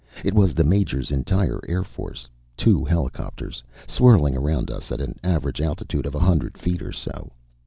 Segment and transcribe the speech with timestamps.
[0.25, 5.61] It was the Major's entire air force two helicopters, swirling around us at an average
[5.61, 7.31] altitude of a hundred feet or so.